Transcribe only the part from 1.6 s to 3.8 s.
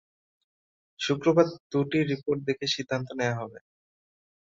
দু’টি রিপোর্ট দেখে সিদ্ধান্ত নেওয়া হবে।